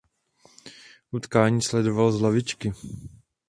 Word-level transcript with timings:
Utkání 1.11 1.61
sledoval 1.61 2.11
z 2.11 2.21
lavičky. 2.21 2.73